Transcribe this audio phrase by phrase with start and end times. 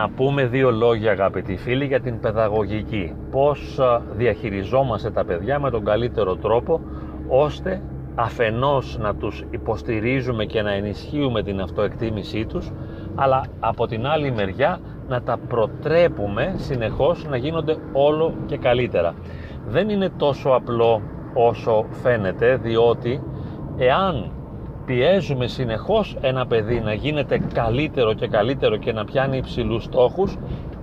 [0.00, 3.12] να πούμε δύο λόγια αγαπητοί φίλοι για την παιδαγωγική.
[3.30, 3.80] Πώς
[4.16, 6.80] διαχειριζόμαστε τα παιδιά με τον καλύτερο τρόπο
[7.28, 7.82] ώστε
[8.14, 12.70] αφενός να τους υποστηρίζουμε και να ενισχύουμε την αυτοεκτίμησή τους
[13.14, 14.78] αλλά από την άλλη μεριά
[15.08, 19.14] να τα προτρέπουμε συνεχώς να γίνονται όλο και καλύτερα.
[19.68, 21.02] Δεν είναι τόσο απλό
[21.34, 23.22] όσο φαίνεται διότι
[23.76, 24.30] εάν
[24.90, 30.36] πιέζουμε συνεχώς ένα παιδί να γίνεται καλύτερο και καλύτερο και να πιάνει υψηλούς στόχους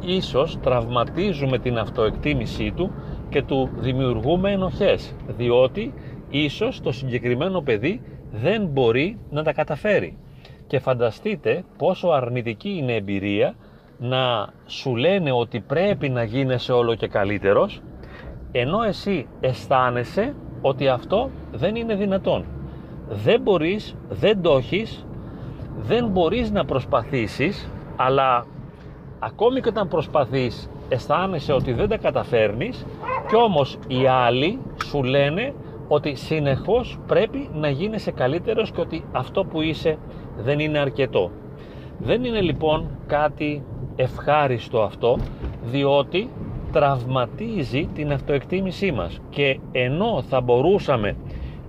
[0.00, 2.92] ίσως τραυματίζουμε την αυτοεκτίμησή του
[3.28, 5.94] και του δημιουργούμε ενοχές διότι
[6.30, 10.16] ίσως το συγκεκριμένο παιδί δεν μπορεί να τα καταφέρει.
[10.66, 13.54] Και φανταστείτε πόσο αρνητική είναι εμπειρία
[13.98, 17.82] να σου λένε ότι πρέπει να γίνεσαι όλο και καλύτερος
[18.52, 22.44] ενώ εσύ αισθάνεσαι ότι αυτό δεν είναι δυνατόν
[23.10, 25.06] δεν μπορείς, δεν το έχεις,
[25.82, 28.46] δεν μπορείς να προσπαθήσεις, αλλά
[29.18, 32.86] ακόμη και όταν προσπαθείς αισθάνεσαι ότι δεν τα καταφέρνεις
[33.28, 35.54] και όμως οι άλλοι σου λένε
[35.88, 39.98] ότι συνεχώς πρέπει να γίνεσαι καλύτερος και ότι αυτό που είσαι
[40.38, 41.30] δεν είναι αρκετό.
[41.98, 43.62] Δεν είναι λοιπόν κάτι
[43.96, 45.18] ευχάριστο αυτό
[45.64, 46.30] διότι
[46.72, 51.16] τραυματίζει την αυτοεκτίμησή μας και ενώ θα μπορούσαμε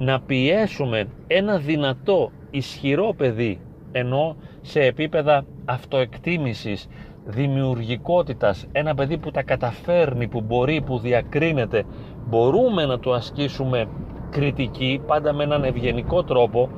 [0.00, 3.60] να πιέσουμε ένα δυνατό, ισχυρό παιδί
[3.92, 6.88] ενώ σε επίπεδα αυτοεκτίμησης,
[7.24, 11.84] δημιουργικότητας, ένα παιδί που τα καταφέρνει, που μπορεί, που διακρίνεται,
[12.28, 13.88] μπορούμε να το ασκήσουμε
[14.30, 16.68] κριτική, πάντα με έναν ευγενικό τρόπο,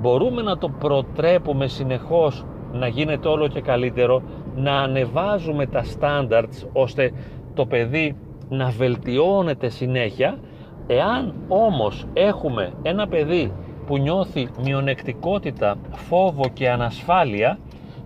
[0.00, 4.22] μπορούμε να το προτρέπουμε συνεχώς να γίνεται όλο και καλύτερο,
[4.56, 7.12] να ανεβάζουμε τα standards ώστε
[7.54, 8.16] το παιδί
[8.48, 10.38] να βελτιώνεται συνέχεια
[10.86, 13.52] Εάν όμως έχουμε ένα παιδί
[13.86, 17.58] που νιώθει μειονεκτικότητα, φόβο και ανασφάλεια,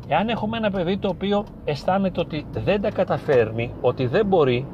[0.08, 4.66] εάν έχουμε ένα παιδί το οποίο αισθάνεται ότι δεν τα καταφέρνει, ότι δεν μπορεί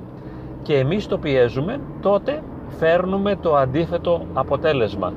[0.63, 2.43] και εμείς το πιέζουμε, τότε
[2.79, 5.13] φέρνουμε το αντίθετο αποτέλεσμα.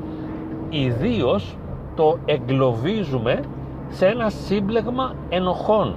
[0.69, 1.57] Ιδίως
[1.95, 3.39] το εγκλωβίζουμε
[3.89, 5.95] σε ένα σύμπλεγμα ενοχών.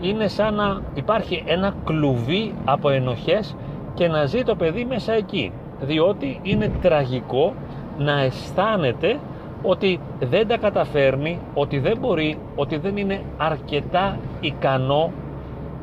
[0.00, 3.56] Είναι σαν να υπάρχει ένα κλουβί από ενοχές
[3.94, 7.54] και να ζει το παιδί μέσα εκεί διότι είναι τραγικό
[7.98, 9.18] να αισθάνεται
[9.62, 15.12] ότι δεν τα καταφέρνει, ότι δεν μπορεί, ότι δεν είναι αρκετά ικανό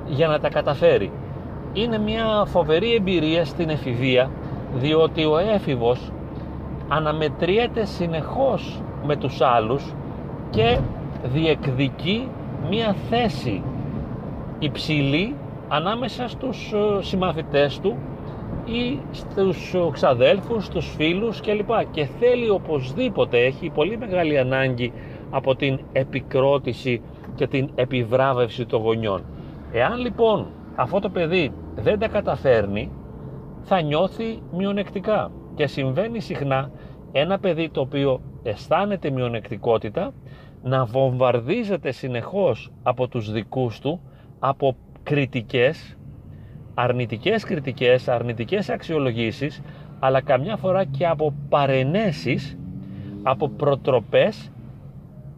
[0.08, 1.12] για να τα καταφέρει.
[1.74, 4.30] Είναι μια φοβερή εμπειρία στην εφηβεία,
[4.76, 6.12] διότι ο έφηβος
[6.88, 9.94] αναμετριέται συνεχώς με τους άλλους
[10.50, 10.80] και
[11.24, 12.28] διεκδικεί
[12.70, 13.64] μια θέση
[14.60, 15.36] υψηλή
[15.68, 17.98] ανάμεσα στους ε, συμμαθητές του
[18.66, 21.70] ή στους ξαδέλφους, στους φίλους κλπ.
[21.92, 24.94] Και θέλει οπωσδήποτε, έχει πολύ μεγάλη ανάγκη
[25.30, 27.02] από την επικρότηση
[27.36, 29.24] και την επιβράβευση των γονιών.
[29.72, 32.92] Εάν λοιπόν αυτό το παιδί δεν τα καταφέρνει,
[33.62, 35.32] θα νιώθει μειονεκτικά.
[35.56, 36.72] Και συμβαίνει συχνά
[37.12, 40.14] ένα παιδί το οποίο αισθάνεται μειονεκτικότητα
[40.64, 44.02] να βομβαρδίζεται συνεχώς από τους δικούς του,
[44.40, 45.98] από κριτικές
[46.76, 49.62] αρνητικές κριτικές, αρνητικές αξιολογήσεις,
[50.00, 52.58] αλλά καμιά φορά και από παρενέσεις,
[53.24, 54.52] από προτροπές,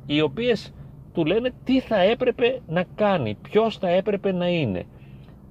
[0.06, 0.74] οι οποίες
[1.14, 4.86] του λένε τι θα έπρεπε να κάνει, ποιος θα έπρεπε να είναι.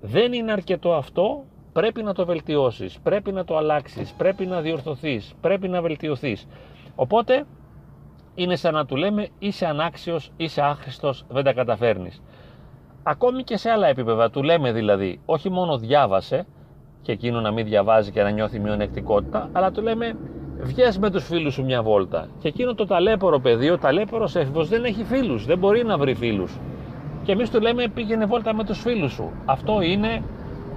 [0.00, 5.34] Δεν είναι αρκετό αυτό, πρέπει να το βελτιώσεις, πρέπει να το αλλάξεις, πρέπει να διορθωθείς,
[5.40, 6.46] πρέπει να βελτιωθείς.
[6.94, 7.44] Οπότε
[8.34, 12.22] είναι σαν να του λέμε είσαι ανάξιος, είσαι άχρηστος, δεν τα καταφέρνεις
[13.08, 14.30] ακόμη και σε άλλα επίπεδα.
[14.30, 16.46] Του λέμε δηλαδή, όχι μόνο διάβασε
[17.02, 20.16] και εκείνο να μην διαβάζει και να νιώθει μειονεκτικότητα, αλλά του λέμε
[20.60, 22.28] βγες με τους φίλους σου μια βόλτα.
[22.38, 26.14] Και εκείνο το ταλέπορο παιδί, ο ταλέπορος έφηβος δεν έχει φίλους, δεν μπορεί να βρει
[26.14, 26.58] φίλους.
[27.22, 29.30] Και εμείς του λέμε πήγαινε βόλτα με τους φίλους σου.
[29.44, 30.22] Αυτό είναι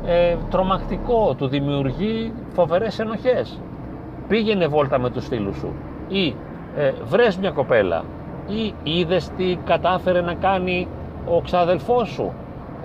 [0.05, 3.61] ε, τρομακτικό, του δημιουργεί φοβερές ενοχές.
[4.27, 5.73] Πήγαινε βόλτα με τους φίλους σου
[6.07, 6.35] ή
[6.75, 8.03] ε, βρες μια κοπέλα
[8.47, 10.87] ή είδες τι κατάφερε να κάνει
[11.29, 12.33] ο ξαδελφός σου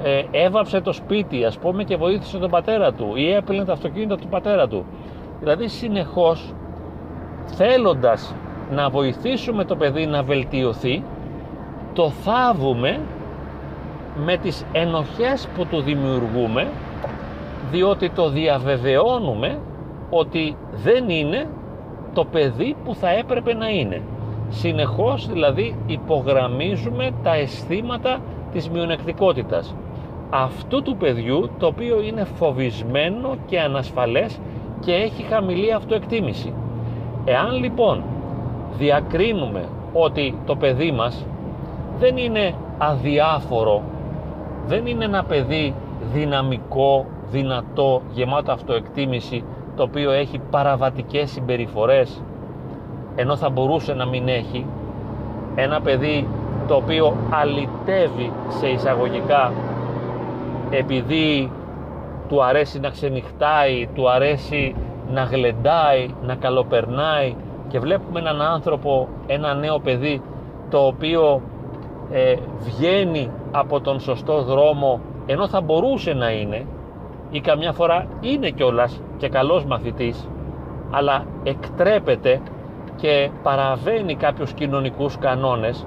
[0.02, 4.16] ε, έβαψε το σπίτι ας πούμε και βοήθησε τον πατέρα του ή έπαιρνε το αυτοκίνητο
[4.16, 4.84] του πατέρα του.
[5.40, 6.54] Δηλαδή συνεχώς
[7.44, 8.34] θέλοντας
[8.70, 11.02] να βοηθήσουμε το παιδί να βελτιωθεί
[11.92, 13.00] το θάβουμε
[14.24, 16.68] με τις ενοχές που του δημιουργούμε
[17.70, 19.58] διότι το διαβεβαιώνουμε
[20.10, 21.46] ότι δεν είναι
[22.12, 24.02] το παιδί που θα έπρεπε να είναι.
[24.48, 28.20] Συνεχώς δηλαδή υπογραμμίζουμε τα αισθήματα
[28.54, 29.74] της μειονεκτικότητας.
[30.30, 34.40] Αυτού του παιδιού το οποίο είναι φοβισμένο και ανασφαλές
[34.80, 36.52] και έχει χαμηλή αυτοεκτίμηση.
[37.24, 38.02] Εάν λοιπόν
[38.78, 41.26] διακρίνουμε ότι το παιδί μας
[41.98, 43.82] δεν είναι αδιάφορο
[44.66, 45.74] δεν είναι ένα παιδί
[46.12, 49.44] δυναμικό, δυνατό, γεμάτο αυτοεκτίμηση
[49.76, 52.22] το οποίο έχει παραβατικές συμπεριφορές
[53.16, 54.66] ενώ θα μπορούσε να μην έχει
[55.54, 56.28] ένα παιδί
[56.68, 59.52] το οποίο αλυτεύει σε εισαγωγικά
[60.70, 61.50] επειδή
[62.28, 64.74] του αρέσει να ξενυχτάει, του αρέσει
[65.10, 67.34] να γλεντάει, να καλοπερνάει
[67.68, 70.22] και βλέπουμε έναν άνθρωπο, ένα νέο παιδί
[70.70, 71.42] το οποίο
[72.10, 76.66] ε, βγαίνει από τον σωστό δρόμο ενώ θα μπορούσε να είναι
[77.30, 80.28] ή καμιά φορά είναι κιόλας και καλός μαθητής
[80.90, 82.40] αλλά εκτρέπεται
[82.96, 85.86] και παραβαίνει κάποιους κοινωνικούς κανόνες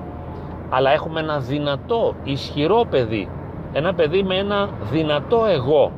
[0.69, 3.29] αλλά έχουμε ένα δυνατό, ισχυρό παιδί.
[3.73, 5.91] Ένα παιδί με ένα δυνατό εγώ.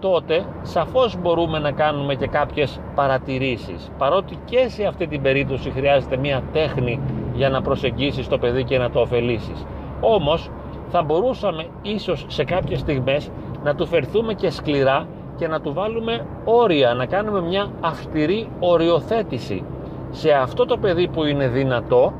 [0.00, 3.90] Τότε σαφώς μπορούμε να κάνουμε και κάποιες παρατηρήσεις.
[3.98, 7.00] Παρότι και σε αυτή την περίπτωση χρειάζεται μια τέχνη
[7.34, 9.66] για να προσεγγίσεις το παιδί και να το ωφελήσεις.
[10.00, 10.50] Όμως
[10.88, 13.30] θα μπορούσαμε ίσως σε κάποιες στιγμές
[13.64, 15.06] να του φερθούμε και σκληρά
[15.36, 19.64] και να του βάλουμε όρια, να κάνουμε μια αυστηρή οριοθέτηση.
[20.10, 22.12] Σε αυτό το παιδί που είναι δυνατό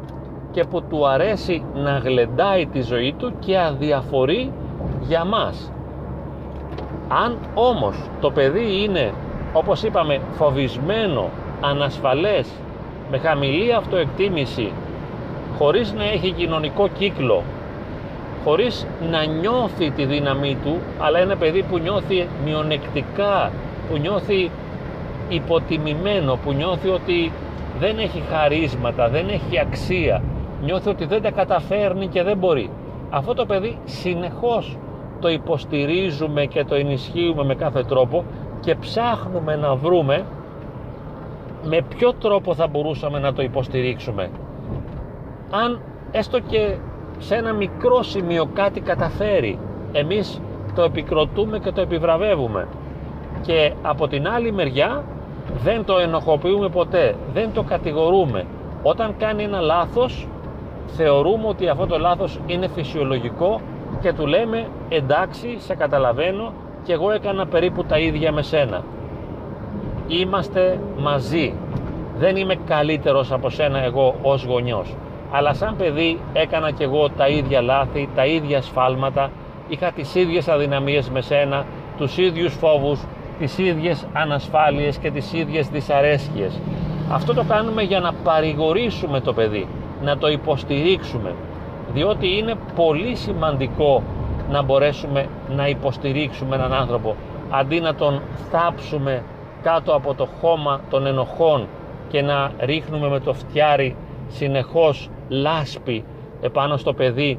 [0.52, 4.52] και που του αρέσει να γλεντάει τη ζωή του και αδιαφορεί
[5.00, 5.72] για μας.
[7.08, 9.12] Αν όμως το παιδί είναι,
[9.52, 11.28] όπως είπαμε, φοβισμένο,
[11.60, 12.48] ανασφαλές,
[13.10, 14.72] με χαμηλή αυτοεκτίμηση,
[15.58, 17.42] χωρίς να έχει κοινωνικό κύκλο,
[18.44, 23.50] χωρίς να νιώθει τη δύναμή του, αλλά ένα παιδί που νιώθει μειονεκτικά,
[23.90, 24.50] που νιώθει
[25.28, 27.32] υποτιμημένο, που νιώθει ότι
[27.78, 30.22] δεν έχει χαρίσματα, δεν έχει αξία,
[30.62, 32.70] νιώθει ότι δεν τα καταφέρνει και δεν μπορεί.
[33.10, 34.78] Αυτό το παιδί συνεχώς
[35.20, 38.24] το υποστηρίζουμε και το ενισχύουμε με κάθε τρόπο
[38.60, 40.24] και ψάχνουμε να βρούμε
[41.64, 44.30] με ποιο τρόπο θα μπορούσαμε να το υποστηρίξουμε.
[45.50, 45.80] Αν
[46.10, 46.76] έστω και
[47.18, 49.58] σε ένα μικρό σημείο κάτι καταφέρει,
[49.92, 50.40] εμείς
[50.74, 52.68] το επικροτούμε και το επιβραβεύουμε.
[53.42, 55.04] Και από την άλλη μεριά
[55.62, 58.44] δεν το ενοχοποιούμε ποτέ, δεν το κατηγορούμε.
[58.82, 60.28] Όταν κάνει ένα λάθος,
[60.86, 63.60] θεωρούμε ότι αυτό το λάθος είναι φυσιολογικό
[64.00, 66.52] και του λέμε εντάξει, σε καταλαβαίνω
[66.84, 68.84] και εγώ έκανα περίπου τα ίδια με σένα.
[70.06, 71.54] Είμαστε μαζί.
[72.18, 74.94] Δεν είμαι καλύτερος από σένα εγώ ως γονιός.
[75.30, 79.30] Αλλά σαν παιδί έκανα και εγώ τα ίδια λάθη, τα ίδια σφάλματα,
[79.68, 81.64] είχα τις ίδιες αδυναμίες με σένα,
[81.98, 83.04] τους ίδιους φόβους,
[83.38, 86.60] τις ίδιες ανασφάλειες και τις ίδιες δυσαρέσκειες.
[87.12, 89.66] Αυτό το κάνουμε για να παρηγορήσουμε το παιδί,
[90.02, 91.34] να το υποστηρίξουμε,
[91.92, 94.02] διότι είναι πολύ σημαντικό
[94.50, 95.26] να μπορέσουμε
[95.56, 97.16] να υποστηρίξουμε έναν άνθρωπο
[97.50, 99.22] αντί να τον θάψουμε
[99.62, 101.66] κάτω από το χώμα των ενοχών
[102.08, 103.96] και να ρίχνουμε με το φτιάρι
[104.28, 106.04] συνεχώς λάσπη
[106.40, 107.38] επάνω στο παιδί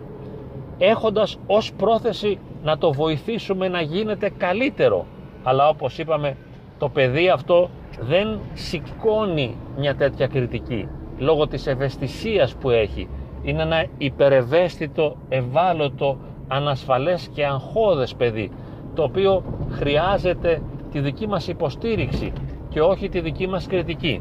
[0.77, 5.05] έχοντας ως πρόθεση να το βοηθήσουμε να γίνεται καλύτερο.
[5.43, 6.37] Αλλά όπως είπαμε
[6.79, 7.69] το παιδί αυτό
[7.99, 10.87] δεν σηκώνει μια τέτοια κριτική
[11.17, 13.07] λόγω της ευαισθησίας που έχει
[13.43, 16.17] είναι ένα υπερευαίσθητο, ευάλωτο,
[16.47, 18.51] ανασφαλές και αγχώδες παιδί
[18.93, 22.33] το οποίο χρειάζεται τη δική μας υποστήριξη
[22.69, 24.17] και όχι τη δική μας κριτική.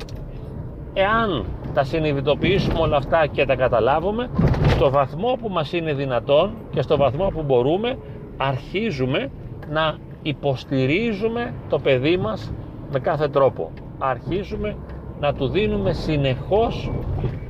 [0.94, 1.44] Εάν
[1.74, 4.30] τα συνειδητοποιήσουμε όλα αυτά και τα καταλάβουμε
[4.66, 7.98] στο βαθμό που μας είναι δυνατόν και στο βαθμό που μπορούμε
[8.36, 9.30] αρχίζουμε
[9.70, 12.52] να υποστηρίζουμε το παιδί μας
[12.92, 13.70] με κάθε τρόπο.
[13.98, 14.76] Αρχίζουμε
[15.22, 16.90] να του δίνουμε συνεχώς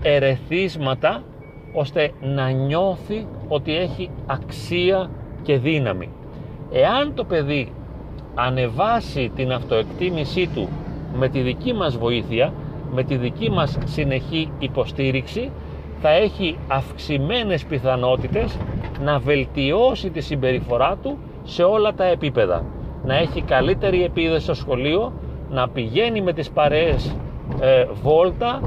[0.02, 1.22] ερεθίσματα
[1.72, 5.10] ώστε να νιώθει ότι έχει αξία
[5.42, 6.08] και δύναμη
[6.72, 7.72] εάν το παιδί
[8.34, 10.68] ανεβάσει την αυτοεκτίμησή του
[11.14, 12.52] με τη δική μας βοήθεια
[12.92, 15.50] με τη δική μας συνεχή υποστήριξη
[16.00, 18.56] θα έχει αυξημένες πιθανότητες
[19.00, 22.64] να βελτιώσει τη συμπεριφορά του σε όλα τα επίπεδα.
[23.04, 25.12] Να έχει καλύτερη επίδεση στο σχολείο,
[25.50, 27.16] να πηγαίνει με τις παρέες
[27.60, 28.60] ε, βόλτα,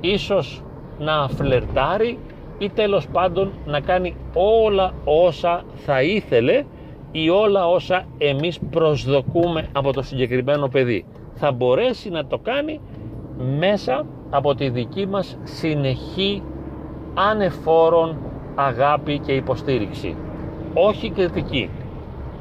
[0.00, 0.62] ίσως
[0.98, 2.18] να φλερτάρει
[2.58, 6.64] ή τέλος πάντων να κάνει όλα όσα θα ήθελε
[7.12, 11.04] ή όλα όσα εμείς προσδοκούμε από το συγκεκριμένο παιδί.
[11.34, 12.80] Θα μπορέσει να το κάνει
[13.58, 16.42] μέσα από τη δική μας συνεχή
[17.14, 18.16] ανεφόρον
[18.54, 20.16] αγάπη και υποστήριξη.
[20.74, 21.70] Όχι κριτική.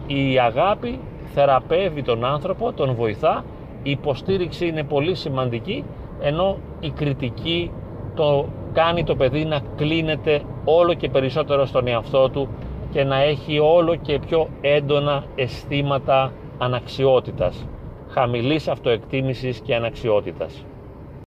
[0.08, 1.00] Η αγάπη
[1.34, 3.43] θεραπεύει τον άνθρωπο, τον βοηθά,
[3.83, 5.83] η υποστήριξη είναι πολύ σημαντική,
[6.21, 7.71] ενώ η κριτική
[8.15, 12.48] το κάνει το παιδί να κλείνεται όλο και περισσότερο στον εαυτό του
[12.91, 17.65] και να έχει όλο και πιο έντονα αισθήματα αναξιότητας,
[18.09, 20.65] χαμηλής αυτοεκτίμησης και αναξιότητας.